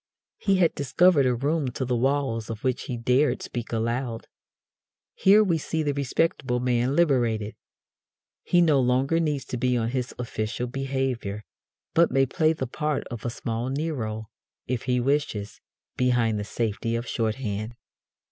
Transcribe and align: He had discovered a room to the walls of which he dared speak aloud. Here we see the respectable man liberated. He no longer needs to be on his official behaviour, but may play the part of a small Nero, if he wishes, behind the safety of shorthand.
He 0.39 0.55
had 0.55 0.73
discovered 0.73 1.27
a 1.27 1.35
room 1.35 1.67
to 1.73 1.85
the 1.85 1.95
walls 1.95 2.49
of 2.49 2.63
which 2.63 2.85
he 2.85 2.97
dared 2.97 3.43
speak 3.43 3.71
aloud. 3.71 4.25
Here 5.13 5.43
we 5.43 5.59
see 5.59 5.83
the 5.83 5.93
respectable 5.93 6.59
man 6.59 6.95
liberated. 6.95 7.55
He 8.41 8.61
no 8.61 8.79
longer 8.79 9.19
needs 9.19 9.45
to 9.45 9.57
be 9.57 9.77
on 9.77 9.89
his 9.89 10.15
official 10.17 10.65
behaviour, 10.65 11.43
but 11.93 12.09
may 12.09 12.25
play 12.25 12.51
the 12.53 12.65
part 12.65 13.05
of 13.09 13.25
a 13.25 13.29
small 13.29 13.69
Nero, 13.69 14.31
if 14.65 14.85
he 14.85 14.99
wishes, 14.99 15.61
behind 15.97 16.39
the 16.39 16.45
safety 16.45 16.95
of 16.95 17.05
shorthand. 17.07 17.75